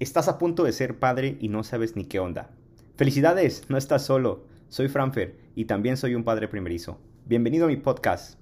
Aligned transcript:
Estás 0.00 0.26
a 0.26 0.38
punto 0.38 0.64
de 0.64 0.72
ser 0.72 0.98
padre 0.98 1.38
y 1.40 1.46
no 1.46 1.62
sabes 1.62 1.94
ni 1.94 2.04
qué 2.04 2.18
onda. 2.18 2.50
Felicidades, 2.96 3.70
no 3.70 3.76
estás 3.76 4.04
solo. 4.04 4.44
Soy 4.68 4.88
Franfer 4.88 5.38
y 5.54 5.66
también 5.66 5.96
soy 5.96 6.16
un 6.16 6.24
padre 6.24 6.48
primerizo. 6.48 6.98
Bienvenido 7.26 7.66
a 7.66 7.68
mi 7.68 7.76
podcast. 7.76 8.40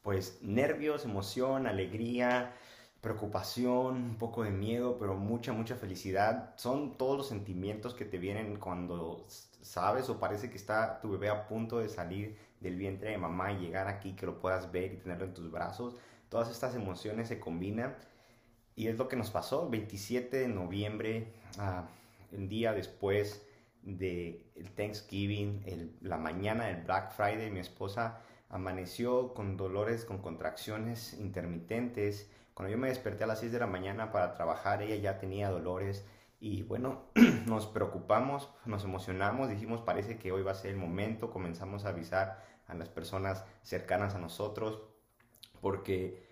Pues 0.00 0.38
nervios, 0.40 1.04
emoción, 1.04 1.66
alegría, 1.66 2.54
preocupación, 3.02 3.96
un 3.96 4.16
poco 4.16 4.44
de 4.44 4.50
miedo, 4.50 4.96
pero 4.98 5.14
mucha, 5.14 5.52
mucha 5.52 5.76
felicidad. 5.76 6.54
Son 6.56 6.96
todos 6.96 7.18
los 7.18 7.28
sentimientos 7.28 7.92
que 7.92 8.06
te 8.06 8.16
vienen 8.16 8.56
cuando 8.56 9.26
sabes 9.60 10.08
o 10.08 10.18
parece 10.18 10.48
que 10.48 10.56
está 10.56 11.02
tu 11.02 11.10
bebé 11.10 11.28
a 11.28 11.46
punto 11.46 11.80
de 11.80 11.90
salir 11.90 12.38
del 12.60 12.76
vientre 12.76 13.10
de 13.10 13.18
mamá 13.18 13.52
y 13.52 13.58
llegar 13.58 13.88
aquí, 13.88 14.16
que 14.16 14.24
lo 14.24 14.40
puedas 14.40 14.72
ver 14.72 14.94
y 14.94 14.96
tenerlo 14.96 15.26
en 15.26 15.34
tus 15.34 15.50
brazos. 15.50 15.96
Todas 16.30 16.50
estas 16.50 16.74
emociones 16.74 17.28
se 17.28 17.38
combinan 17.38 17.94
y 18.80 18.88
es 18.88 18.96
lo 18.96 19.08
que 19.08 19.16
nos 19.16 19.30
pasó, 19.30 19.68
27 19.68 20.38
de 20.38 20.48
noviembre, 20.48 21.34
uh, 21.58 21.84
el 22.34 22.48
día 22.48 22.72
después 22.72 23.46
del 23.82 24.46
el 24.54 24.70
Thanksgiving, 24.70 25.98
la 26.00 26.16
mañana 26.16 26.64
del 26.64 26.84
Black 26.84 27.12
Friday, 27.12 27.50
mi 27.50 27.60
esposa 27.60 28.22
amaneció 28.48 29.34
con 29.34 29.58
dolores, 29.58 30.06
con 30.06 30.22
contracciones 30.22 31.12
intermitentes. 31.12 32.30
Cuando 32.54 32.72
yo 32.72 32.78
me 32.78 32.88
desperté 32.88 33.24
a 33.24 33.26
las 33.26 33.40
6 33.40 33.52
de 33.52 33.58
la 33.58 33.66
mañana 33.66 34.12
para 34.12 34.32
trabajar, 34.32 34.80
ella 34.80 34.96
ya 34.96 35.18
tenía 35.18 35.50
dolores 35.50 36.06
y 36.40 36.62
bueno, 36.62 37.02
nos 37.46 37.66
preocupamos, 37.66 38.48
nos 38.64 38.84
emocionamos, 38.84 39.50
dijimos 39.50 39.82
parece 39.82 40.16
que 40.16 40.32
hoy 40.32 40.42
va 40.42 40.52
a 40.52 40.54
ser 40.54 40.70
el 40.70 40.78
momento, 40.78 41.30
comenzamos 41.30 41.84
a 41.84 41.90
avisar 41.90 42.42
a 42.66 42.72
las 42.72 42.88
personas 42.88 43.44
cercanas 43.62 44.14
a 44.14 44.18
nosotros 44.18 44.80
porque 45.60 46.29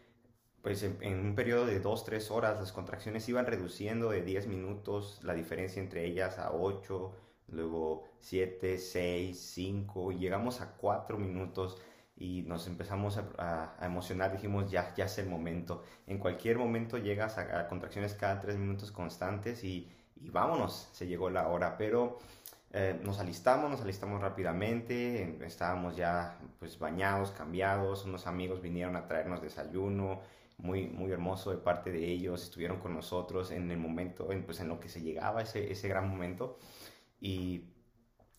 pues 0.63 0.83
en, 0.83 1.19
un 1.21 1.35
periodo 1.35 1.67
de 1.67 1.83
2-3 1.83 2.31
horas 2.31 2.59
las 2.59 2.73
contracciones 2.73 3.29
iban 3.29 3.47
reduciendo 3.47 4.11
de 4.11 4.23
10 4.23 4.49
minutos, 4.49 5.21
la 5.23 5.35
diferencia 5.35 5.81
entre 5.81 6.05
ellas 6.05 6.39
a 6.39 6.53
8, 6.53 7.13
luego 7.49 8.05
7, 8.21 8.79
6, 8.79 9.39
5, 9.39 10.13
y 10.13 10.19
llegamos 10.19 10.61
a 10.61 10.77
4 10.77 11.17
minutos 11.19 11.81
y 12.17 12.43
nos 12.43 12.67
empezamos 12.67 13.19
a, 13.39 13.77
emocionar, 13.81 14.33
dijimos 14.33 14.71
ya, 14.71 14.93
ya 14.97 15.05
es 15.05 15.19
el 15.19 15.29
momento. 15.29 15.85
En 16.07 16.19
cualquier 16.19 16.59
momento 16.59 16.99
llegas 16.99 17.39
a, 17.39 17.69
contracciones 17.69 18.15
cada 18.15 18.41
3 18.41 18.57
minutos 18.59 18.91
constantes 18.91 19.63
y, 19.63 19.89
y, 20.17 20.31
vámonos, 20.31 20.89
se 20.93 21.07
llegó 21.07 21.31
la 21.31 21.49
hora, 21.49 21.77
pero... 21.77 22.19
Eh, 22.71 23.01
nos 23.03 23.19
alistamos, 23.19 23.71
nos 23.71 23.81
alistamos 23.81 24.21
rápidamente, 24.21 25.39
estábamos 25.47 25.97
ya 25.97 26.39
pues 26.59 26.79
bañados, 26.79 27.31
cambiados, 27.31 28.05
unos 28.05 28.27
amigos 28.27 28.61
vinieron 28.61 28.95
a 28.95 29.07
traernos 29.07 29.41
desayuno, 29.41 30.21
muy, 30.59 30.89
muy 30.89 31.11
hermoso 31.13 31.51
de 31.51 31.59
parte 31.59 31.91
de 31.93 32.07
ellos, 32.07 32.43
estuvieron 32.43 32.79
con 32.79 32.95
nosotros 32.95 33.51
en 33.51 33.71
el 33.71 33.79
momento, 33.79 34.33
en, 34.33 34.45
pues 34.45 34.61
en 34.61 34.69
lo 34.69 34.81
que 34.81 34.89
se 34.89 35.01
llegaba 35.01 35.43
ese, 35.43 35.73
ese 35.73 35.89
gran 35.89 36.09
momento 36.09 36.59
y 37.21 37.65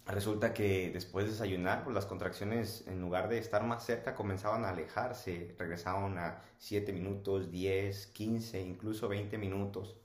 resulta 0.06 0.54
que 0.54 0.92
después 0.92 1.26
de 1.26 1.32
desayunar, 1.32 1.84
pues 1.84 1.94
las 1.96 2.06
contracciones 2.06 2.88
en 2.88 3.02
lugar 3.02 3.30
de 3.30 3.38
estar 3.40 3.64
más 3.64 3.86
cerca 3.86 4.16
comenzaban 4.16 4.66
a 4.66 4.70
alejarse, 4.70 5.56
regresaban 5.58 6.18
a 6.18 6.42
7 6.58 6.94
minutos, 6.94 7.52
10, 7.52 8.08
15, 8.08 8.62
incluso 8.62 9.08
20 9.08 9.38
minutos 9.38 9.98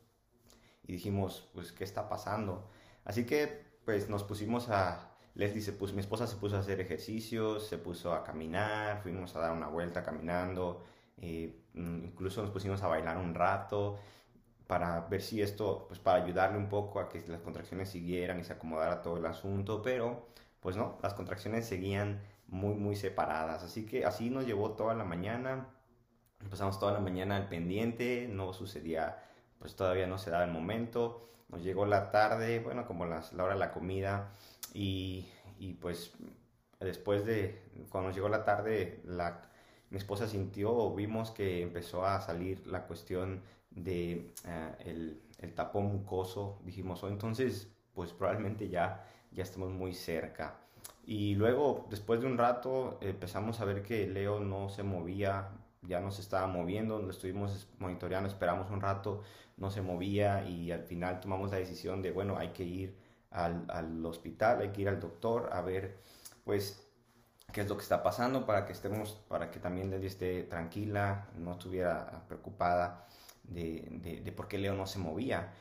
y 0.86 0.92
dijimos, 0.92 1.48
pues, 1.54 1.72
¿qué 1.72 1.84
está 1.84 2.08
pasando? 2.08 2.68
Así 3.04 3.24
que, 3.24 3.64
pues, 3.84 4.08
nos 4.08 4.24
pusimos 4.24 4.68
a, 4.68 5.10
Leslie 5.34 5.62
se 5.62 5.72
puso, 5.72 5.94
mi 5.94 6.00
esposa 6.00 6.26
se 6.26 6.36
puso 6.36 6.56
a 6.56 6.60
hacer 6.60 6.80
ejercicios, 6.80 7.66
se 7.66 7.78
puso 7.78 8.12
a 8.12 8.22
caminar, 8.22 9.02
fuimos 9.02 9.34
a 9.34 9.40
dar 9.40 9.52
una 9.52 9.68
vuelta 9.68 10.02
caminando, 10.02 10.84
eh, 11.18 11.63
incluso 11.74 12.42
nos 12.42 12.50
pusimos 12.50 12.82
a 12.82 12.88
bailar 12.88 13.16
un 13.18 13.34
rato 13.34 13.98
para 14.66 15.00
ver 15.02 15.20
si 15.20 15.42
esto, 15.42 15.84
pues 15.88 16.00
para 16.00 16.22
ayudarle 16.22 16.58
un 16.58 16.68
poco 16.68 17.00
a 17.00 17.08
que 17.08 17.20
las 17.28 17.40
contracciones 17.40 17.90
siguieran 17.90 18.40
y 18.40 18.44
se 18.44 18.54
acomodara 18.54 19.02
todo 19.02 19.18
el 19.18 19.26
asunto, 19.26 19.82
pero 19.82 20.28
pues 20.60 20.76
no, 20.76 20.98
las 21.02 21.14
contracciones 21.14 21.66
seguían 21.66 22.22
muy, 22.48 22.74
muy 22.74 22.96
separadas. 22.96 23.62
Así 23.62 23.84
que 23.84 24.06
así 24.06 24.30
nos 24.30 24.46
llevó 24.46 24.72
toda 24.72 24.94
la 24.94 25.04
mañana, 25.04 25.68
empezamos 26.40 26.78
toda 26.78 26.92
la 26.92 27.00
mañana 27.00 27.36
al 27.36 27.48
pendiente, 27.48 28.26
no 28.30 28.52
sucedía, 28.52 29.22
pues 29.58 29.76
todavía 29.76 30.06
no 30.06 30.18
se 30.18 30.30
daba 30.30 30.44
el 30.44 30.52
momento, 30.52 31.28
nos 31.48 31.62
llegó 31.62 31.84
la 31.84 32.10
tarde, 32.10 32.60
bueno, 32.60 32.86
como 32.86 33.04
la 33.06 33.22
hora 33.38 33.54
de 33.54 33.60
la 33.60 33.70
comida 33.72 34.32
y, 34.72 35.28
y 35.58 35.74
pues 35.74 36.12
después 36.80 37.24
de, 37.26 37.62
cuando 37.90 38.08
nos 38.08 38.16
llegó 38.16 38.28
la 38.28 38.44
tarde, 38.44 39.00
la 39.04 39.42
mi 39.94 39.98
esposa 39.98 40.26
sintió 40.26 40.76
o 40.76 40.92
vimos 40.92 41.30
que 41.30 41.62
empezó 41.62 42.04
a 42.04 42.20
salir 42.20 42.66
la 42.66 42.84
cuestión 42.88 43.42
de 43.70 44.32
eh, 44.44 45.20
el, 45.38 45.54
tapón 45.54 45.86
mucoso, 45.86 46.58
dijimos, 46.64 47.04
oh, 47.04 47.08
entonces 47.08 47.68
pues 47.92 48.12
probablemente 48.12 48.68
ya, 48.68 49.06
ya 49.30 49.44
estamos 49.44 49.70
muy 49.70 49.94
cerca. 49.94 50.58
Y 51.06 51.36
luego, 51.36 51.86
después 51.90 52.20
de 52.20 52.26
un 52.26 52.36
rato, 52.36 52.98
empezamos 53.02 53.60
a 53.60 53.66
ver 53.66 53.84
que 53.84 54.08
Leo 54.08 54.40
no 54.40 54.68
se 54.68 54.82
movía, 54.82 55.50
ya 55.82 56.00
no 56.00 56.10
se 56.10 56.22
estaba 56.22 56.48
moviendo, 56.48 56.98
lo 56.98 57.10
estuvimos 57.10 57.68
monitoreando, 57.78 58.28
esperamos 58.28 58.72
un 58.72 58.80
rato, 58.80 59.22
no 59.58 59.70
se 59.70 59.80
movía 59.80 60.44
y 60.44 60.72
al 60.72 60.82
final 60.82 61.20
tomamos 61.20 61.52
la 61.52 61.58
decisión 61.58 62.02
de, 62.02 62.10
bueno, 62.10 62.36
hay 62.36 62.48
que 62.48 62.64
ir 62.64 62.96
al, 63.30 63.64
al 63.70 64.04
hospital, 64.04 64.60
hay 64.60 64.70
que 64.70 64.82
ir 64.82 64.88
al 64.88 64.98
doctor 64.98 65.50
a 65.52 65.60
ver, 65.60 65.98
pues 66.42 66.83
qué 67.54 67.60
es 67.60 67.68
lo 67.68 67.76
que 67.76 67.82
está 67.82 68.02
pasando 68.02 68.44
para 68.44 68.66
que 68.66 68.72
estemos, 68.72 69.12
para 69.28 69.52
que 69.52 69.60
también 69.60 69.88
Leslie 69.88 70.08
esté 70.08 70.42
tranquila, 70.42 71.28
no 71.38 71.52
estuviera 71.52 72.24
preocupada 72.26 73.06
de, 73.44 74.20
de, 74.24 74.32
por 74.32 74.48
qué 74.48 74.58
Leo 74.58 74.74
no 74.74 74.86
se 74.88 74.98
movía. 74.98 75.52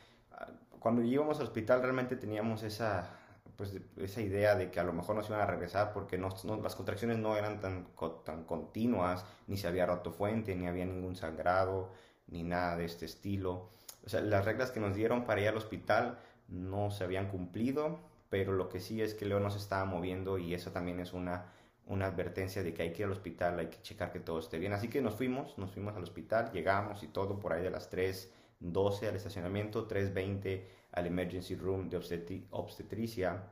Cuando 0.80 1.02
íbamos 1.02 1.38
al 1.38 1.44
hospital 1.44 1.82
realmente 1.82 2.16
teníamos 2.16 2.64
esa, 2.64 3.10
pues, 3.56 3.80
esa 3.96 4.20
idea 4.20 4.56
de 4.56 4.72
que 4.72 4.80
a 4.80 4.84
lo 4.84 4.92
mejor 4.92 5.14
nos 5.14 5.28
iban 5.28 5.40
a 5.40 5.46
regresar 5.46 5.92
porque 5.92 6.18
no, 6.18 6.30
las 6.60 6.74
contracciones 6.74 7.18
no 7.18 7.36
eran 7.36 7.60
tan, 7.60 7.86
tan 8.24 8.42
continuas, 8.44 9.24
ni 9.46 9.56
se 9.56 9.68
había 9.68 9.86
roto 9.86 10.10
fuente, 10.10 10.56
ni 10.56 10.66
había 10.66 10.84
ningún 10.84 11.14
sangrado, 11.14 11.92
ni 12.26 12.42
nada 12.42 12.76
de 12.76 12.86
este 12.86 13.06
estilo. 13.06 13.70
O 14.04 14.08
sea, 14.08 14.20
las 14.20 14.44
reglas 14.44 14.72
que 14.72 14.80
nos 14.80 14.96
dieron 14.96 15.26
para 15.26 15.40
ir 15.40 15.48
al 15.48 15.56
hospital 15.56 16.18
no 16.48 16.90
se 16.90 17.04
habían 17.04 17.28
cumplido, 17.28 18.00
pero 18.30 18.52
lo 18.52 18.68
que 18.68 18.80
sí 18.80 19.00
es 19.00 19.14
que 19.14 19.26
Leo 19.26 19.38
no 19.38 19.52
se 19.52 19.58
estaba 19.58 19.84
moviendo 19.84 20.38
y 20.38 20.54
eso 20.54 20.72
también 20.72 20.98
es 20.98 21.12
una 21.12 21.52
una 21.86 22.06
advertencia 22.06 22.62
de 22.62 22.72
que 22.72 22.82
hay 22.82 22.92
que 22.92 23.02
ir 23.02 23.06
al 23.06 23.12
hospital, 23.12 23.58
hay 23.58 23.66
que 23.66 23.80
checar 23.82 24.12
que 24.12 24.20
todo 24.20 24.38
esté 24.38 24.58
bien. 24.58 24.72
Así 24.72 24.88
que 24.88 25.02
nos 25.02 25.14
fuimos, 25.14 25.58
nos 25.58 25.70
fuimos 25.70 25.94
al 25.94 26.02
hospital, 26.02 26.50
llegamos 26.52 27.02
y 27.02 27.08
todo 27.08 27.38
por 27.38 27.52
ahí 27.52 27.62
de 27.62 27.70
las 27.70 27.90
3.12 27.92 29.08
al 29.08 29.16
estacionamiento, 29.16 29.86
3.20 29.86 30.64
al 30.92 31.06
emergency 31.06 31.54
room 31.56 31.88
de 31.90 31.96
obstetricia. 32.50 33.50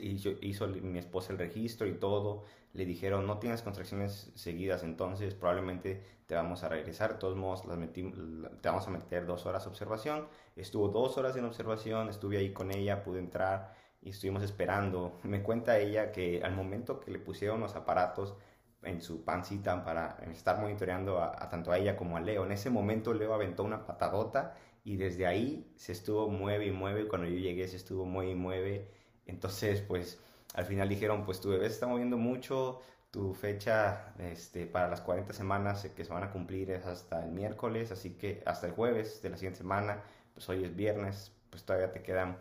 Hizo, 0.00 0.30
hizo, 0.40 0.66
mi 0.66 0.98
esposa 0.98 1.32
el 1.32 1.38
registro 1.38 1.86
y 1.86 1.94
todo. 1.94 2.44
Le 2.72 2.86
dijeron, 2.86 3.26
no 3.26 3.38
tienes 3.38 3.62
contracciones 3.62 4.32
seguidas, 4.34 4.82
entonces 4.82 5.34
probablemente 5.34 6.02
te 6.26 6.34
vamos 6.34 6.64
a 6.64 6.68
regresar. 6.68 7.12
De 7.12 7.18
todos 7.18 7.36
modos, 7.36 7.64
las 7.66 7.78
te 7.92 8.68
vamos 8.68 8.88
a 8.88 8.90
meter 8.90 9.26
dos 9.26 9.46
horas 9.46 9.64
de 9.64 9.70
observación. 9.70 10.26
Estuvo 10.56 10.88
dos 10.88 11.16
horas 11.18 11.36
en 11.36 11.44
observación, 11.44 12.08
estuve 12.08 12.38
ahí 12.38 12.52
con 12.52 12.72
ella, 12.72 13.04
pude 13.04 13.20
entrar 13.20 13.74
y 14.04 14.10
estuvimos 14.10 14.42
esperando. 14.42 15.18
Me 15.22 15.42
cuenta 15.42 15.78
ella 15.78 16.12
que 16.12 16.42
al 16.44 16.54
momento 16.54 17.00
que 17.00 17.10
le 17.10 17.18
pusieron 17.18 17.60
los 17.60 17.74
aparatos 17.74 18.36
en 18.82 19.00
su 19.00 19.24
pancita 19.24 19.82
para 19.84 20.18
estar 20.30 20.60
monitoreando 20.60 21.22
a, 21.22 21.48
tanto 21.48 21.72
a 21.72 21.78
ella 21.78 21.96
como 21.96 22.16
a 22.18 22.20
Leo, 22.20 22.44
en 22.44 22.52
ese 22.52 22.68
momento 22.70 23.14
Leo 23.14 23.32
aventó 23.32 23.64
una 23.64 23.86
patadota 23.86 24.54
y 24.84 24.96
desde 24.96 25.26
ahí 25.26 25.72
se 25.76 25.92
estuvo 25.92 26.28
mueve 26.28 26.66
y 26.66 26.70
mueve. 26.70 27.08
Cuando 27.08 27.26
yo 27.26 27.38
llegué 27.38 27.66
se 27.66 27.76
estuvo 27.76 28.04
mueve 28.04 28.32
y 28.32 28.34
mueve. 28.34 28.90
Entonces, 29.26 29.80
pues 29.80 30.20
al 30.54 30.66
final 30.66 30.88
dijeron, 30.88 31.24
pues 31.24 31.40
tu 31.40 31.48
bebé 31.48 31.66
se 31.68 31.74
está 31.74 31.86
moviendo 31.86 32.18
mucho, 32.18 32.80
tu 33.10 33.32
fecha 33.32 34.12
este, 34.18 34.66
para 34.66 34.88
las 34.88 35.00
40 35.00 35.32
semanas 35.32 35.88
que 35.96 36.04
se 36.04 36.12
van 36.12 36.24
a 36.24 36.30
cumplir 36.30 36.70
es 36.70 36.84
hasta 36.84 37.24
el 37.24 37.32
miércoles, 37.32 37.90
así 37.90 38.10
que 38.10 38.42
hasta 38.44 38.66
el 38.66 38.72
jueves 38.74 39.22
de 39.22 39.30
la 39.30 39.36
siguiente 39.36 39.58
semana, 39.58 40.02
pues 40.34 40.48
hoy 40.48 40.64
es 40.64 40.76
viernes, 40.76 41.32
pues 41.48 41.64
todavía 41.64 41.92
te 41.92 42.02
quedan 42.02 42.36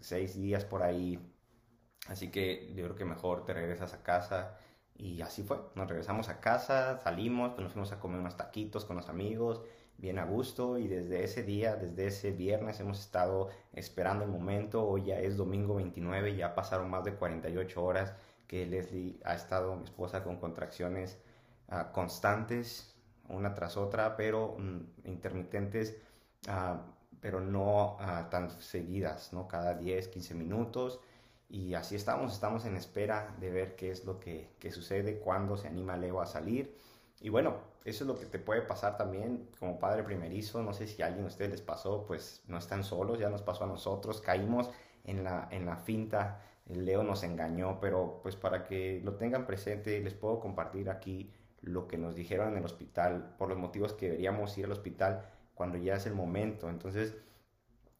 seis 0.00 0.40
días 0.40 0.64
por 0.64 0.82
ahí. 0.82 1.18
Así 2.08 2.30
que 2.30 2.72
yo 2.74 2.84
creo 2.84 2.96
que 2.96 3.04
mejor 3.04 3.44
te 3.44 3.52
regresas 3.54 3.94
a 3.94 4.02
casa. 4.02 4.58
Y 4.96 5.22
así 5.22 5.42
fue. 5.42 5.58
Nos 5.74 5.88
regresamos 5.88 6.28
a 6.28 6.40
casa, 6.40 6.98
salimos, 6.98 7.50
pues 7.50 7.62
nos 7.62 7.72
fuimos 7.72 7.92
a 7.92 8.00
comer 8.00 8.20
unos 8.20 8.36
taquitos 8.36 8.84
con 8.84 8.96
los 8.96 9.08
amigos, 9.08 9.62
bien 9.96 10.18
a 10.18 10.24
gusto. 10.24 10.78
Y 10.78 10.88
desde 10.88 11.24
ese 11.24 11.42
día, 11.42 11.76
desde 11.76 12.06
ese 12.08 12.32
viernes, 12.32 12.80
hemos 12.80 13.00
estado 13.00 13.48
esperando 13.72 14.24
el 14.24 14.30
momento. 14.30 14.86
Hoy 14.86 15.06
ya 15.06 15.18
es 15.18 15.36
domingo 15.36 15.76
29, 15.76 16.36
ya 16.36 16.54
pasaron 16.54 16.90
más 16.90 17.04
de 17.04 17.14
48 17.14 17.82
horas 17.82 18.14
que 18.46 18.66
Leslie 18.66 19.20
ha 19.24 19.34
estado, 19.34 19.76
mi 19.76 19.84
esposa, 19.84 20.24
con 20.24 20.36
contracciones 20.38 21.18
ah, 21.68 21.92
constantes, 21.92 22.96
una 23.28 23.54
tras 23.54 23.76
otra, 23.76 24.16
pero 24.16 24.56
mm, 24.58 25.08
intermitentes. 25.08 25.96
Uh, 26.48 26.99
pero 27.20 27.40
no 27.40 27.96
ah, 28.00 28.28
tan 28.30 28.50
seguidas, 28.60 29.32
¿no? 29.32 29.48
Cada 29.48 29.74
10, 29.74 30.08
15 30.08 30.34
minutos. 30.34 31.00
Y 31.48 31.74
así 31.74 31.96
estamos, 31.96 32.32
estamos 32.32 32.64
en 32.64 32.76
espera 32.76 33.34
de 33.40 33.50
ver 33.50 33.76
qué 33.76 33.90
es 33.90 34.04
lo 34.04 34.20
que, 34.20 34.50
que 34.58 34.70
sucede, 34.70 35.18
cuándo 35.18 35.56
se 35.56 35.68
anima 35.68 35.96
Leo 35.96 36.20
a 36.20 36.26
salir. 36.26 36.76
Y 37.20 37.28
bueno, 37.28 37.56
eso 37.84 38.04
es 38.04 38.08
lo 38.08 38.18
que 38.18 38.26
te 38.26 38.38
puede 38.38 38.62
pasar 38.62 38.96
también 38.96 39.48
como 39.58 39.78
padre 39.78 40.02
primerizo. 40.04 40.62
No 40.62 40.72
sé 40.72 40.86
si 40.86 41.02
a 41.02 41.06
alguien 41.06 41.24
de 41.24 41.28
ustedes 41.28 41.50
les 41.50 41.62
pasó, 41.62 42.04
pues 42.06 42.42
no 42.46 42.58
están 42.58 42.84
solos, 42.84 43.18
ya 43.18 43.30
nos 43.30 43.42
pasó 43.42 43.64
a 43.64 43.66
nosotros. 43.66 44.20
Caímos 44.20 44.70
en 45.04 45.24
la, 45.24 45.48
en 45.50 45.66
la 45.66 45.76
finta, 45.76 46.40
el 46.66 46.84
Leo 46.84 47.02
nos 47.02 47.22
engañó, 47.24 47.80
pero 47.80 48.20
pues 48.22 48.36
para 48.36 48.64
que 48.64 49.00
lo 49.04 49.14
tengan 49.16 49.46
presente, 49.46 50.00
les 50.00 50.14
puedo 50.14 50.40
compartir 50.40 50.88
aquí 50.88 51.32
lo 51.62 51.88
que 51.88 51.98
nos 51.98 52.14
dijeron 52.14 52.52
en 52.52 52.58
el 52.58 52.64
hospital, 52.64 53.34
por 53.38 53.48
los 53.48 53.58
motivos 53.58 53.92
que 53.92 54.06
deberíamos 54.06 54.56
ir 54.56 54.66
al 54.66 54.72
hospital 54.72 55.26
cuando 55.60 55.76
ya 55.76 55.96
es 55.96 56.06
el 56.06 56.14
momento. 56.14 56.70
Entonces, 56.70 57.14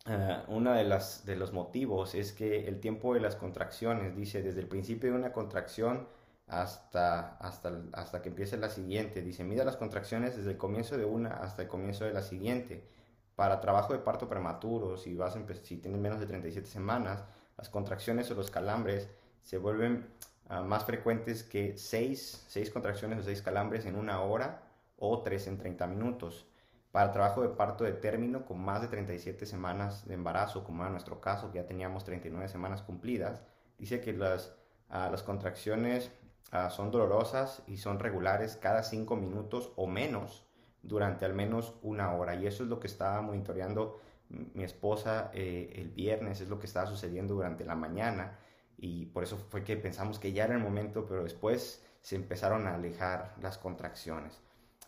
uh, 0.06 0.50
uno 0.50 0.72
de, 0.72 0.82
las, 0.84 1.26
de 1.26 1.36
los 1.36 1.52
motivos 1.52 2.14
es 2.14 2.32
que 2.32 2.66
el 2.66 2.80
tiempo 2.80 3.12
de 3.12 3.20
las 3.20 3.36
contracciones, 3.36 4.16
dice, 4.16 4.40
desde 4.40 4.60
el 4.60 4.66
principio 4.66 5.10
de 5.10 5.18
una 5.18 5.34
contracción, 5.34 6.08
hasta, 6.46 7.36
hasta, 7.36 7.82
hasta 7.92 8.22
que 8.22 8.30
empiece 8.30 8.56
la 8.56 8.70
siguiente. 8.70 9.20
Dice, 9.20 9.44
mida 9.44 9.62
las 9.62 9.76
contracciones 9.76 10.38
desde 10.38 10.52
el 10.52 10.56
comienzo 10.56 10.96
de 10.96 11.04
una 11.04 11.32
hasta 11.34 11.60
el 11.60 11.68
comienzo 11.68 12.06
de 12.06 12.14
la 12.14 12.22
siguiente. 12.22 12.82
Para 13.36 13.60
trabajo 13.60 13.92
de 13.92 13.98
parto 13.98 14.26
prematuro, 14.26 14.96
si, 14.96 15.14
vas 15.14 15.36
si 15.62 15.76
tienes 15.76 16.00
menos 16.00 16.18
de 16.18 16.24
37 16.24 16.66
semanas, 16.66 17.24
las 17.58 17.68
contracciones 17.68 18.30
o 18.30 18.34
los 18.36 18.50
calambres 18.50 19.10
se 19.42 19.58
vuelven 19.58 20.08
uh, 20.48 20.64
más 20.64 20.86
frecuentes 20.86 21.42
que 21.42 21.76
6, 21.76 22.46
6 22.48 22.70
contracciones 22.70 23.18
o 23.18 23.22
6 23.22 23.42
calambres 23.42 23.84
en 23.84 23.96
una 23.96 24.22
hora 24.22 24.62
o 24.98 25.20
3 25.20 25.46
en 25.48 25.58
30 25.58 25.86
minutos. 25.88 26.46
Para 26.92 27.12
trabajo 27.12 27.42
de 27.42 27.48
parto 27.50 27.84
de 27.84 27.92
término 27.92 28.44
con 28.44 28.60
más 28.60 28.82
de 28.82 28.88
37 28.88 29.46
semanas 29.46 30.06
de 30.06 30.14
embarazo, 30.14 30.64
como 30.64 30.84
en 30.84 30.92
nuestro 30.92 31.20
caso, 31.20 31.52
que 31.52 31.58
ya 31.58 31.66
teníamos 31.66 32.04
39 32.04 32.48
semanas 32.48 32.82
cumplidas, 32.82 33.42
dice 33.78 34.00
que 34.00 34.12
las, 34.12 34.56
las 34.88 35.22
contracciones 35.22 36.10
Ah, 36.52 36.68
son 36.68 36.90
dolorosas 36.90 37.62
y 37.68 37.76
son 37.76 38.00
regulares 38.00 38.56
cada 38.56 38.82
cinco 38.82 39.14
minutos 39.14 39.72
o 39.76 39.86
menos 39.86 40.44
durante 40.82 41.24
al 41.24 41.32
menos 41.32 41.74
una 41.82 42.12
hora. 42.14 42.34
Y 42.34 42.46
eso 42.46 42.64
es 42.64 42.68
lo 42.68 42.80
que 42.80 42.88
estaba 42.88 43.22
monitoreando 43.22 44.00
mi 44.28 44.64
esposa 44.64 45.30
eh, 45.32 45.72
el 45.76 45.90
viernes, 45.90 46.40
es 46.40 46.48
lo 46.48 46.58
que 46.58 46.66
estaba 46.66 46.86
sucediendo 46.86 47.34
durante 47.34 47.64
la 47.64 47.76
mañana. 47.76 48.38
Y 48.76 49.06
por 49.06 49.22
eso 49.22 49.36
fue 49.36 49.62
que 49.62 49.76
pensamos 49.76 50.18
que 50.18 50.32
ya 50.32 50.44
era 50.44 50.54
el 50.54 50.60
momento, 50.60 51.06
pero 51.06 51.22
después 51.22 51.84
se 52.00 52.16
empezaron 52.16 52.66
a 52.66 52.74
alejar 52.74 53.34
las 53.40 53.58
contracciones. 53.58 54.40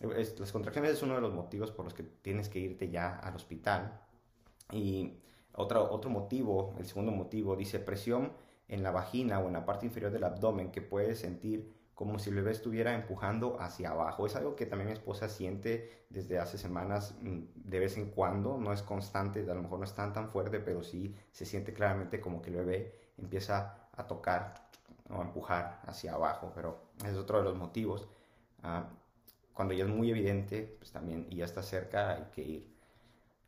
Las 0.03 0.53
contracciones 0.53 0.93
es 0.93 1.03
uno 1.03 1.15
de 1.15 1.21
los 1.21 1.33
motivos 1.33 1.71
por 1.71 1.85
los 1.85 1.95
que 1.95 2.03
tienes 2.03 2.49
que 2.49 2.59
irte 2.59 2.91
ya 2.91 3.19
al 3.19 3.37
hospital. 3.37 4.01
Y 4.71 5.19
otro, 5.55 5.91
otro 5.91 6.11
motivo, 6.11 6.75
el 6.79 6.87
segundo 6.87 7.13
motivo, 7.13 7.57
dice 7.57 7.79
presión 7.79 8.33
en 8.69 8.83
la 8.83 8.91
vagina 8.91 9.39
o 9.41 9.49
en 9.49 9.53
la 9.53 9.65
parte 9.65 9.87
inferior 9.87 10.13
del 10.13 10.25
abdomen 10.25 10.71
que 10.71 10.81
puedes 10.81 11.21
sentir 11.21 11.73
como 11.95 12.19
si 12.19 12.31
el 12.31 12.37
bebé 12.37 12.53
estuviera 12.53 12.95
empujando 12.95 13.61
hacia 13.61 13.91
abajo. 13.91 14.27
Es 14.27 14.35
algo 14.35 14.57
que 14.57 14.67
también 14.67 14.89
mi 14.89 14.93
esposa 14.93 15.29
siente 15.29 16.07
desde 16.09 16.39
hace 16.39 16.59
semanas 16.59 17.15
mm, 17.21 17.41
de 17.55 17.79
vez 17.79 17.97
en 17.97 18.11
cuando, 18.11 18.59
no 18.59 18.73
es 18.73 18.83
constante, 18.83 19.49
a 19.49 19.55
lo 19.55 19.63
mejor 19.63 19.79
no 19.79 19.85
es 19.85 19.95
tan 19.95 20.13
tan 20.13 20.29
fuerte, 20.31 20.59
pero 20.59 20.83
sí 20.83 21.15
se 21.31 21.45
siente 21.45 21.73
claramente 21.75 22.21
como 22.21 22.41
que 22.41 22.51
el 22.51 22.57
bebé 22.57 22.95
empieza 23.19 23.89
a 23.93 24.07
tocar 24.07 24.69
o 25.11 25.21
a 25.21 25.23
empujar 25.23 25.81
hacia 25.87 26.15
abajo, 26.15 26.51
pero 26.55 26.81
es 27.07 27.15
otro 27.15 27.39
de 27.39 27.45
los 27.45 27.57
motivos. 27.57 28.09
Ah, 28.63 28.89
cuando 29.55 29.75
ya 29.75 29.85
es 29.85 29.91
muy 29.91 30.11
evidente, 30.11 30.77
pues 30.79 30.93
también 30.93 31.27
y 31.31 31.37
ya 31.37 31.45
está 31.45 31.63
cerca, 31.63 32.15
hay 32.15 32.25
que 32.35 32.43
ir. 32.43 32.73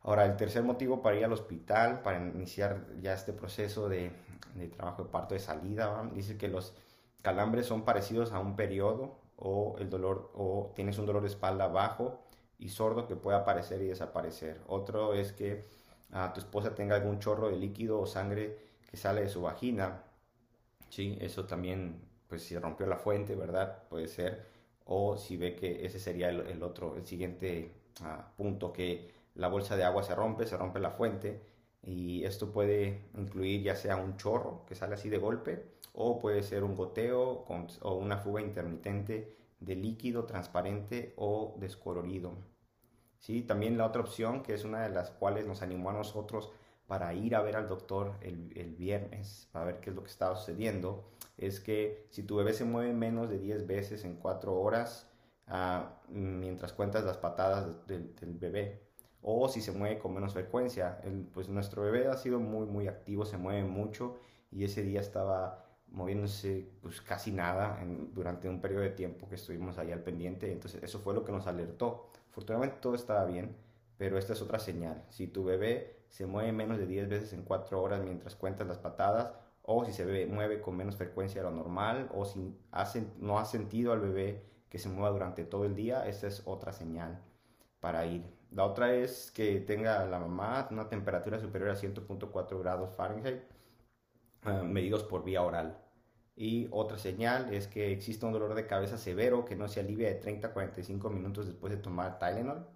Ahora, 0.03 0.25
el 0.25 0.37
tercer 0.37 0.63
motivo 0.63 1.01
para 1.01 1.17
ir 1.17 1.25
al 1.25 1.33
hospital, 1.33 2.01
para 2.01 2.19
iniciar 2.19 2.85
ya 3.01 3.13
este 3.13 3.33
proceso 3.33 3.89
de, 3.89 4.11
de 4.55 4.67
trabajo 4.67 5.03
de 5.03 5.09
parto 5.09 5.33
de 5.33 5.39
salida, 5.39 6.09
dice 6.13 6.37
que 6.37 6.47
los 6.47 6.73
calambres 7.21 7.65
son 7.65 7.83
parecidos 7.83 8.31
a 8.31 8.39
un 8.39 8.55
periodo 8.55 9.17
o 9.37 9.75
el 9.79 9.89
dolor 9.89 10.31
o 10.35 10.71
tienes 10.75 10.97
un 10.99 11.05
dolor 11.07 11.23
de 11.23 11.29
espalda 11.29 11.67
bajo 11.67 12.19
y 12.59 12.69
sordo 12.69 13.07
que 13.07 13.15
puede 13.15 13.37
aparecer 13.37 13.81
y 13.81 13.87
desaparecer. 13.87 14.61
Otro 14.67 15.13
es 15.13 15.33
que 15.33 15.65
a 16.11 16.33
tu 16.33 16.39
esposa 16.39 16.75
tenga 16.75 16.95
algún 16.95 17.19
chorro 17.19 17.49
de 17.49 17.57
líquido 17.57 17.99
o 17.99 18.05
sangre 18.05 18.57
que 18.89 18.97
sale 18.97 19.21
de 19.21 19.29
su 19.29 19.41
vagina. 19.41 20.03
Sí, 20.89 21.17
eso 21.19 21.45
también, 21.45 22.01
pues 22.29 22.43
si 22.43 22.57
rompió 22.57 22.85
la 22.87 22.97
fuente, 22.97 23.35
¿verdad? 23.35 23.83
Puede 23.89 24.07
ser. 24.07 24.45
O 24.85 25.17
si 25.17 25.37
ve 25.37 25.55
que 25.55 25.85
ese 25.85 25.99
sería 25.99 26.29
el, 26.29 26.63
otro, 26.63 26.95
el 26.95 27.05
siguiente 27.05 27.71
ah, 28.01 28.31
punto, 28.37 28.71
que 28.71 29.11
la 29.35 29.47
bolsa 29.47 29.75
de 29.75 29.83
agua 29.83 30.03
se 30.03 30.15
rompe, 30.15 30.45
se 30.45 30.57
rompe 30.57 30.79
la 30.79 30.91
fuente 30.91 31.41
y 31.83 32.23
esto 32.23 32.51
puede 32.51 33.01
incluir 33.15 33.61
ya 33.61 33.75
sea 33.75 33.97
un 33.97 34.17
chorro 34.17 34.65
que 34.67 34.75
sale 34.75 34.95
así 34.95 35.09
de 35.09 35.17
golpe 35.17 35.63
o 35.93 36.19
puede 36.19 36.43
ser 36.43 36.63
un 36.63 36.75
goteo 36.75 37.45
o 37.81 37.93
una 37.95 38.17
fuga 38.17 38.41
intermitente 38.41 39.35
de 39.59 39.75
líquido 39.75 40.25
transparente 40.25 41.13
o 41.17 41.55
descolorido. 41.57 42.33
¿Sí? 43.19 43.41
También 43.41 43.77
la 43.77 43.87
otra 43.87 44.01
opción, 44.01 44.43
que 44.43 44.53
es 44.53 44.65
una 44.65 44.83
de 44.83 44.89
las 44.89 45.09
cuales 45.11 45.47
nos 45.47 45.61
animó 45.61 45.89
a 45.89 45.93
nosotros 45.93 46.51
para 46.87 47.13
ir 47.13 47.35
a 47.35 47.41
ver 47.41 47.55
al 47.55 47.67
doctor 47.67 48.15
el, 48.21 48.51
el 48.55 48.75
viernes, 48.75 49.47
para 49.51 49.65
ver 49.65 49.79
qué 49.79 49.89
es 49.89 49.95
lo 49.95 50.03
que 50.03 50.09
estaba 50.09 50.35
sucediendo, 50.35 51.03
es 51.37 51.59
que 51.59 52.07
si 52.11 52.23
tu 52.23 52.37
bebé 52.37 52.53
se 52.53 52.65
mueve 52.65 52.93
menos 52.93 53.29
de 53.29 53.39
10 53.39 53.67
veces 53.67 54.05
en 54.05 54.15
4 54.15 54.53
horas, 54.53 55.09
ah, 55.47 56.01
mientras 56.09 56.73
cuentas 56.73 57.03
las 57.03 57.17
patadas 57.17 57.87
del 57.87 58.37
bebé, 58.39 58.85
o 59.27 59.49
si 59.49 59.59
se 59.59 59.71
mueve 59.71 59.97
con 59.97 60.13
menos 60.13 60.33
frecuencia. 60.33 60.99
pues 61.33 61.49
nuestro 61.49 61.81
bebé 61.81 62.07
ha 62.07 62.15
sido 62.15 62.39
muy, 62.39 62.67
muy 62.67 62.87
activo, 62.87 63.25
se 63.25 63.37
mueve 63.37 63.63
mucho 63.63 64.17
y 64.51 64.63
ese 64.63 64.83
día 64.83 65.01
estaba 65.01 65.65
moviéndose 65.87 66.69
pues 66.81 67.01
casi 67.01 67.31
nada 67.31 67.79
durante 68.13 68.47
un 68.49 68.61
periodo 68.61 68.83
de 68.83 68.91
tiempo 68.91 69.27
que 69.27 69.35
estuvimos 69.35 69.79
ahí 69.79 69.91
al 69.91 70.03
pendiente. 70.03 70.51
Entonces 70.51 70.83
eso 70.83 70.99
fue 70.99 71.15
lo 71.15 71.25
que 71.25 71.31
nos 71.31 71.47
alertó. 71.47 72.11
Afortunadamente 72.29 72.77
todo 72.79 72.93
estaba 72.93 73.25
bien, 73.25 73.55
pero 73.97 74.17
esta 74.17 74.33
es 74.33 74.41
otra 74.41 74.59
señal. 74.59 75.03
Si 75.09 75.27
tu 75.27 75.43
bebé 75.43 76.03
se 76.09 76.25
mueve 76.25 76.51
menos 76.51 76.77
de 76.77 76.87
10 76.87 77.09
veces 77.09 77.33
en 77.33 77.43
4 77.43 77.81
horas 77.81 78.01
mientras 78.03 78.35
cuentas 78.35 78.67
las 78.67 78.77
patadas, 78.79 79.33
o 79.63 79.83
si 79.85 79.93
se 79.93 80.27
mueve 80.27 80.61
con 80.61 80.77
menos 80.77 80.95
frecuencia 80.95 81.41
de 81.41 81.49
lo 81.49 81.55
normal, 81.55 82.09
o 82.13 82.25
si 82.25 82.55
no 83.19 83.39
has 83.39 83.51
sentido 83.51 83.93
al 83.93 83.99
bebé 84.01 84.45
que 84.69 84.77
se 84.79 84.89
mueva 84.89 85.09
durante 85.11 85.43
todo 85.45 85.65
el 85.65 85.75
día, 85.75 86.07
esta 86.07 86.27
es 86.27 86.43
otra 86.45 86.71
señal 86.73 87.21
para 87.79 88.05
ir. 88.05 88.23
La 88.51 88.65
otra 88.65 88.93
es 88.93 89.31
que 89.31 89.59
tenga 89.59 90.05
la 90.05 90.19
mamá 90.19 90.67
una 90.71 90.87
temperatura 90.87 91.39
superior 91.39 91.71
a 91.71 91.75
100.4 91.75 92.59
grados 92.59 92.95
Fahrenheit 92.95 93.43
eh, 94.45 94.63
medidos 94.63 95.03
por 95.03 95.23
vía 95.23 95.41
oral. 95.41 95.77
Y 96.35 96.67
otra 96.71 96.97
señal 96.97 97.53
es 97.53 97.67
que 97.67 97.91
existe 97.91 98.25
un 98.25 98.33
dolor 98.33 98.53
de 98.55 98.67
cabeza 98.67 98.97
severo 98.97 99.45
que 99.45 99.55
no 99.55 99.67
se 99.67 99.79
alivia 99.79 100.09
de 100.09 100.15
30 100.15 100.47
a 100.47 100.53
45 100.53 101.09
minutos 101.09 101.47
después 101.47 101.71
de 101.71 101.77
tomar 101.77 102.19
Tylenol. 102.19 102.67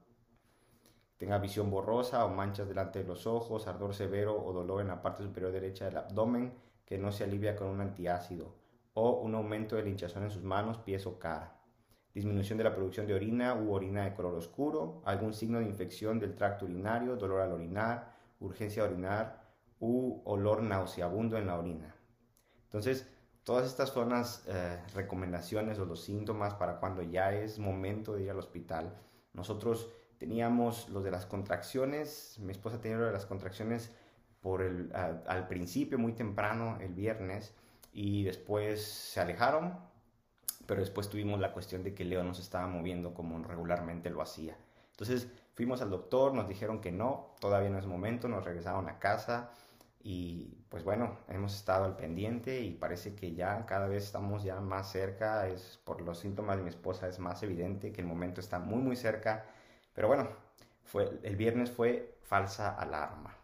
Tenga 1.20 1.38
visión 1.38 1.70
borrosa 1.70 2.26
o 2.26 2.30
manchas 2.30 2.68
delante 2.68 3.04
de 3.04 3.08
los 3.08 3.28
ojos, 3.28 3.68
ardor 3.68 3.94
severo 3.94 4.44
o 4.44 4.52
dolor 4.52 4.82
en 4.82 4.88
la 4.88 5.04
parte 5.04 5.22
superior 5.22 5.52
derecha 5.52 5.86
del 5.86 5.98
abdomen 5.98 6.56
que 6.84 6.98
no 6.98 7.12
se 7.12 7.26
alivia 7.26 7.56
con 7.56 7.68
un 7.68 7.82
antiácido. 7.82 8.56
O 8.96 9.20
un 9.20 9.36
aumento 9.36 9.76
de 9.76 9.88
hinchazón 9.88 10.24
en 10.24 10.32
sus 10.32 10.44
manos, 10.44 10.80
pies 10.80 11.06
o 11.06 11.20
cara 11.20 11.60
disminución 12.14 12.58
de 12.58 12.64
la 12.64 12.74
producción 12.74 13.08
de 13.08 13.14
orina 13.14 13.56
u 13.56 13.72
orina 13.72 14.04
de 14.04 14.14
color 14.14 14.36
oscuro, 14.36 15.02
algún 15.06 15.34
signo 15.34 15.60
de 15.60 15.66
infección 15.66 16.20
del 16.20 16.36
tracto 16.36 16.66
urinario, 16.66 17.16
dolor 17.16 17.42
al 17.42 17.52
orinar, 17.52 18.16
urgencia 18.40 18.84
orinar 18.84 19.42
u 19.80 20.22
olor 20.26 20.62
nauseabundo 20.62 21.38
en 21.38 21.48
la 21.48 21.58
orina. 21.58 21.96
Entonces, 22.66 23.08
todas 23.44 23.68
estas 23.68 23.90
son 23.90 24.10
las 24.10 24.46
eh, 24.48 24.82
recomendaciones 24.94 25.80
o 25.80 25.86
los 25.86 26.04
síntomas 26.04 26.56
para 26.56 26.80
cuando 26.80 27.02
ya 27.04 27.34
es 27.34 27.60
momento 27.60 28.16
de 28.16 28.24
ir 28.24 28.32
al 28.32 28.40
hospital. 28.40 28.98
Nosotros 29.34 29.90
teníamos 30.20 30.90
los 30.90 31.04
de 31.04 31.12
las 31.12 31.26
contracciones, 31.26 32.38
mi 32.40 32.52
esposa 32.52 32.80
tenía 32.80 32.98
lo 32.98 33.06
de 33.06 33.14
las 33.14 33.26
contracciones 33.26 33.92
por 34.42 34.62
el, 34.62 34.92
al 34.94 35.48
principio, 35.48 35.98
muy 35.98 36.14
temprano, 36.14 36.78
el 36.80 36.94
viernes, 36.94 37.54
y 37.92 38.24
después 38.24 38.84
se 38.84 39.20
alejaron, 39.20 39.78
pero 40.68 40.82
después 40.82 41.10
tuvimos 41.10 41.40
la 41.40 41.52
cuestión 41.52 41.84
de 41.84 41.94
que 41.96 42.06
Leo 42.06 42.24
no 42.24 42.34
se 42.34 42.42
estaba 42.42 42.68
moviendo 42.68 43.14
como 43.14 43.42
regularmente 43.44 44.10
lo 44.10 44.22
hacía. 44.22 44.56
Entonces 44.92 45.30
fuimos 45.56 45.82
al 45.82 45.90
doctor, 45.90 46.34
nos 46.34 46.48
dijeron 46.48 46.82
que 46.82 46.92
no, 46.92 47.34
todavía 47.40 47.70
no 47.70 47.80
es 47.80 47.86
momento, 47.86 48.28
nos 48.28 48.44
regresaron 48.44 48.88
a 48.90 49.00
casa 49.00 49.52
y 50.02 50.58
pues 50.70 50.84
bueno, 50.84 51.18
hemos 51.28 51.56
estado 51.56 51.86
al 51.86 51.96
pendiente 51.96 52.62
y 52.62 52.72
parece 52.72 53.16
que 53.16 53.34
ya 53.34 53.66
cada 53.66 53.88
vez 53.88 54.04
estamos 54.04 54.44
ya 54.44 54.60
más 54.62 54.92
cerca, 54.92 55.48
es 55.48 55.80
por 55.84 56.02
los 56.02 56.20
síntomas 56.20 56.58
de 56.58 56.64
mi 56.64 56.70
esposa 56.70 57.08
es 57.08 57.20
más 57.20 57.42
evidente 57.44 57.92
que 57.92 58.02
el 58.02 58.08
momento 58.08 58.40
está 58.40 58.60
muy 58.60 58.80
muy 58.82 58.96
cerca, 58.96 59.46
pero 60.00 60.08
bueno, 60.08 60.30
fue, 60.86 61.20
el 61.24 61.36
viernes 61.36 61.72
fue 61.72 62.20
falsa 62.22 62.74
alarma, 62.74 63.36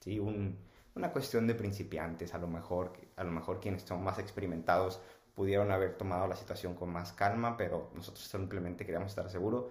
¿sí? 0.00 0.18
una 0.20 1.10
cuestión 1.10 1.46
de 1.46 1.54
principiantes, 1.54 2.34
a 2.34 2.38
lo 2.38 2.46
mejor, 2.46 2.92
a 3.16 3.24
lo 3.24 3.30
mejor 3.30 3.58
quienes 3.58 3.84
son 3.84 4.04
más 4.04 4.18
experimentados 4.18 5.00
pudieron 5.34 5.70
haber 5.70 5.96
tomado 5.96 6.26
la 6.26 6.36
situación 6.36 6.74
con 6.74 6.90
más 6.90 7.14
calma, 7.14 7.56
pero 7.56 7.90
nosotros 7.94 8.22
simplemente 8.26 8.84
queríamos 8.84 9.12
estar 9.12 9.30
seguros 9.30 9.64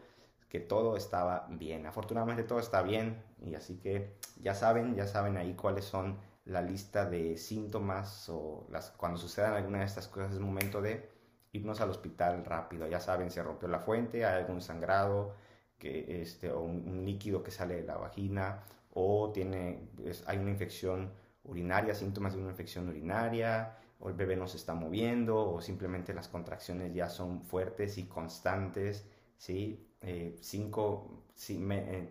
que 0.50 0.60
todo 0.60 0.98
estaba 0.98 1.46
bien. 1.52 1.86
Afortunadamente 1.86 2.42
todo 2.42 2.58
está 2.58 2.82
bien 2.82 3.22
y 3.46 3.54
así 3.54 3.78
que 3.78 4.16
ya 4.42 4.56
saben, 4.56 4.96
ya 4.96 5.06
saben 5.06 5.38
ahí 5.38 5.54
cuáles 5.54 5.86
son 5.86 6.18
la 6.46 6.63
lista 6.63 7.08
de 7.08 7.38
síntomas 7.38 8.28
o 8.30 8.66
cuando 8.98 9.20
sucedan 9.20 9.54
alguna 9.54 9.82
de 9.82 9.86
estas 9.86 10.08
cosas 10.08 10.34
es 10.34 10.40
momento 10.40 10.82
de 10.82 11.12
irnos 11.52 11.80
al 11.80 11.92
hospital 11.92 12.44
rápido. 12.44 12.88
Ya 12.88 13.00
saben, 13.00 13.30
se 13.30 13.44
rompió 13.44 13.68
la 13.68 13.78
fuente, 13.78 14.25
hay 14.25 14.42
algún 14.42 14.62
sangrado, 14.62 15.36
que, 15.84 16.22
este, 16.22 16.50
o 16.52 16.62
un, 16.62 17.04
líquido 17.06 17.44
que 17.44 17.52
sale 17.52 17.75
de 17.75 17.84
la 17.84 17.98
vagina, 17.98 18.63
o 18.94 19.32
tiene, 19.34 19.90
hay 20.25 20.38
una 20.38 20.52
infección 20.52 21.12
urinaria, 21.44 21.94
síntomas 21.94 22.34
de 22.34 22.40
una 22.40 22.52
infección 22.52 22.88
urinaria, 22.88 23.78
o 24.00 24.10
el 24.10 24.16
bebé 24.16 24.36
no 24.38 24.48
se 24.48 24.58
está 24.58 24.74
moviendo, 24.74 25.52
o 25.52 25.62
simplemente 25.62 26.13
las 26.13 26.30
contracciones 26.30 26.94
ya 26.94 27.10
son 27.10 27.42
fuertes 27.44 27.98
y 27.98 28.06
constantes, 28.06 29.06
¿sí? 29.38 29.86
Eh, 30.02 30.38
cinco, 30.42 31.24
eh, 31.50 32.10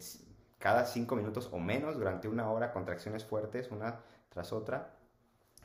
cada 0.59 0.85
cinco 0.85 1.17
minutos 1.17 1.49
o 1.52 1.59
menos 1.59 1.97
durante 1.97 2.29
una 2.29 2.50
hora, 2.50 2.73
contracciones 2.73 3.25
fuertes 3.25 3.71
una 3.71 4.00
tras 4.29 4.52
otra, 4.52 4.95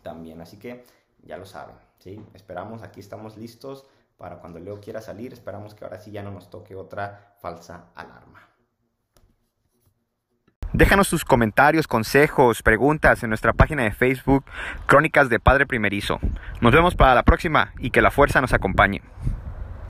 también. 0.01 0.41
Así 0.41 0.57
que 0.57 0.85
ya 1.23 1.37
lo 1.37 1.45
saben, 1.45 1.75
¿sí? 1.99 2.21
Esperamos, 2.33 2.83
aquí 2.83 2.99
estamos 3.01 3.37
listos 3.37 3.85
para 4.17 4.37
cuando 4.37 4.59
Leo 4.59 4.79
quiera 4.81 5.01
salir. 5.01 5.33
Esperamos 5.33 5.73
que 5.73 5.85
ahora 5.85 5.99
sí 5.99 6.11
ya 6.11 6.23
no 6.23 6.31
nos 6.31 6.49
toque 6.49 6.75
otra 6.75 7.35
falsa 7.39 7.85
alarma. 7.95 8.41
Déjanos 10.73 11.09
tus 11.09 11.23
comentarios, 11.23 11.87
consejos, 11.87 12.61
preguntas 12.61 13.23
en 13.23 13.29
nuestra 13.29 13.53
página 13.53 13.83
de 13.83 13.91
Facebook 13.91 14.43
Crónicas 14.85 15.29
de 15.29 15.39
Padre 15.39 15.65
Primerizo. 15.65 16.19
Nos 16.61 16.73
vemos 16.73 16.93
para 16.93 17.15
la 17.15 17.23
próxima 17.23 17.73
y 17.79 17.89
que 17.89 18.01
la 18.01 18.11
fuerza 18.11 18.41
nos 18.41 18.53
acompañe. 18.53 19.01